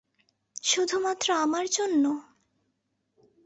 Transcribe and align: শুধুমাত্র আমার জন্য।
শুধুমাত্র 0.63 1.27
আমার 1.33 1.65
জন্য। 1.71 2.03